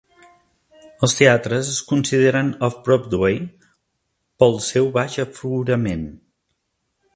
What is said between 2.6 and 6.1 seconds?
off-Broadway pel seu baix aforament.